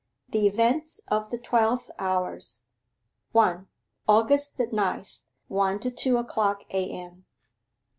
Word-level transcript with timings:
THE 0.29 0.47
EVENTS 0.47 0.99
OF 1.09 1.29
TWELVE 1.43 1.91
HOURS 1.99 2.63
1. 3.33 3.67
AUGUST 4.09 4.57
THE 4.57 4.65
NINTH. 4.65 5.19
ONE 5.47 5.77
TO 5.77 5.91
TWO 5.91 6.17
O'CLOCK 6.17 6.63
A.M. 6.71 7.25